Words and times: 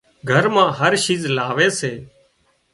گھر 0.29 0.43
مان 0.53 0.67
هر 0.79 0.93
شيز 1.03 1.21
لاوي 1.35 1.67
سي 1.79 1.93